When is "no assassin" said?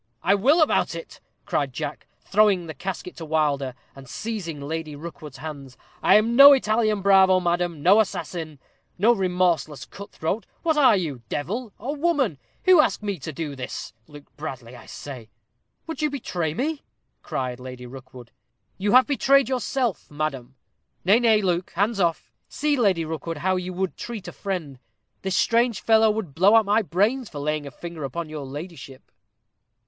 7.83-8.57